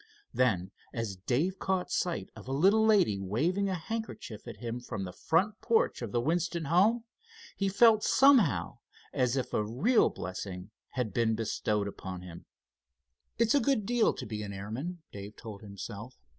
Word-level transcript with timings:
Then, 0.33 0.71
as 0.95 1.15
Dave 1.15 1.59
caught 1.59 1.91
sight 1.91 2.31
of 2.35 2.47
a 2.47 2.51
little 2.51 2.83
lady 2.83 3.19
waving 3.19 3.69
a 3.69 3.75
handkerchief 3.75 4.47
at 4.47 4.57
him 4.57 4.79
from 4.79 5.03
the 5.03 5.11
front 5.13 5.61
porch 5.61 6.01
of 6.01 6.11
the 6.11 6.19
Winston 6.19 6.65
home, 6.65 7.03
he 7.55 7.69
felt 7.69 8.03
somehow 8.03 8.79
as 9.13 9.37
if 9.37 9.53
a 9.53 9.63
real 9.63 10.09
blessing 10.09 10.71
had 10.93 11.13
been 11.13 11.35
bestowed 11.35 11.87
upon 11.87 12.23
him. 12.23 12.47
"It's 13.37 13.53
a 13.53 13.59
good 13.59 13.85
deal 13.85 14.11
to 14.13 14.25
be 14.25 14.41
an 14.41 14.53
airman," 14.53 15.03
Dave 15.11 15.35
told 15.35 15.61
himself. 15.61 16.17